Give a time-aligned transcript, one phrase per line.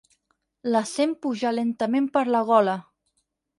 [0.75, 2.77] La sent pujar lentament per la gola.